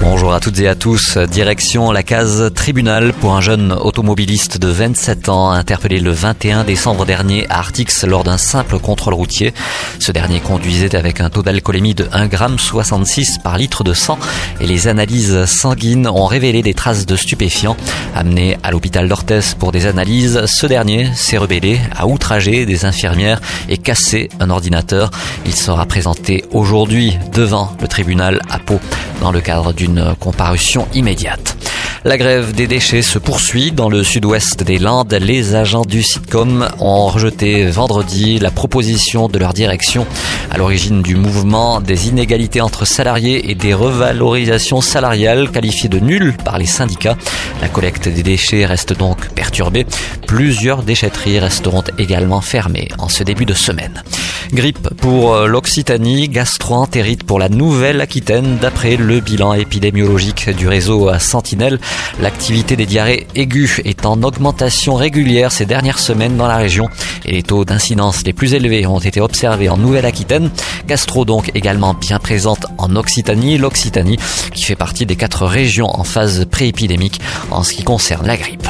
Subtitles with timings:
[0.00, 1.18] Bonjour à toutes et à tous.
[1.18, 7.04] Direction la case tribunal pour un jeune automobiliste de 27 ans interpellé le 21 décembre
[7.04, 9.52] dernier à Artix lors d'un simple contrôle routier.
[9.98, 14.18] Ce dernier conduisait avec un taux d'alcoolémie de 1,66 g par litre de sang
[14.60, 17.76] et les analyses sanguines ont révélé des traces de stupéfiants.
[18.14, 23.40] Amené à l'hôpital d'Orthez pour des analyses, ce dernier s'est rebellé, a outragé des infirmières
[23.68, 25.10] et cassé un ordinateur.
[25.44, 28.80] Il sera présenté aujourd'hui devant le tribunal à Pau
[29.20, 31.56] dans le cadre d'une comparution immédiate.
[32.02, 35.12] La grève des déchets se poursuit dans le sud-ouest des Landes.
[35.12, 40.06] Les agents du Sitcom ont rejeté vendredi la proposition de leur direction
[40.50, 46.34] à l'origine du mouvement des inégalités entre salariés et des revalorisations salariales qualifiées de nulles
[46.42, 47.18] par les syndicats.
[47.60, 49.86] La collecte des déchets reste donc perturbée.
[50.26, 54.02] Plusieurs déchetteries resteront également fermées en ce début de semaine.
[54.52, 58.58] Grippe pour euh, l'Occitanie, gastroentérite pour la Nouvelle-Aquitaine.
[58.60, 61.78] D'après le bilan épidémiologique du réseau Sentinelle,
[62.20, 66.88] l'activité des diarrhées aiguës est en augmentation régulière ces dernières semaines dans la région
[67.24, 70.50] et les taux d'incidence les plus élevés ont été observés en Nouvelle-Aquitaine.
[70.86, 74.18] Gastro donc également bien présente en Occitanie, l'Occitanie
[74.54, 77.20] qui fait partie des quatre régions en phase préépidémique
[77.50, 78.68] en ce qui concerne la grippe.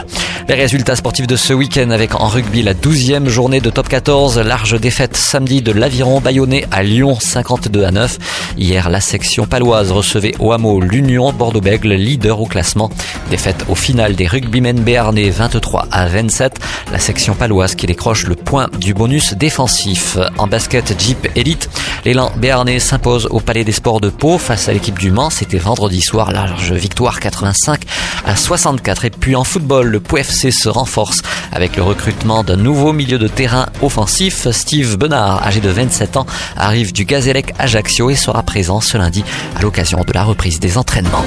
[0.51, 4.37] Les résultats sportifs de ce week-end avec en rugby la 12e journée de top 14,
[4.41, 8.19] large défaite samedi de l'Aviron Bayonnais à Lyon 52 à 9.
[8.59, 12.91] Hier, la section paloise recevait au hameau l'Union Bordeaux-Bègle, leader au classement.
[13.31, 16.59] Défaite au final des rugbymen béarnais 23 à 27.
[16.91, 20.19] La section paloise qui décroche le point du bonus défensif.
[20.37, 21.71] En basket Jeep Elite,
[22.05, 25.31] l'élan béarnais s'impose au Palais des Sports de Pau face à l'équipe du Mans.
[25.31, 27.83] C'était vendredi soir, large victoire 85
[28.27, 29.05] à 64.
[29.05, 31.21] Et puis en football, le POFC se renforce
[31.53, 34.51] avec le recrutement d'un nouveau milieu de terrain offensif.
[34.51, 36.27] Steve Benard, âgé de 27 ans,
[36.57, 39.23] arrive du Gazélec Ajaccio et sera présent ce lundi
[39.57, 41.25] à l'occasion de la reprise des entraînements.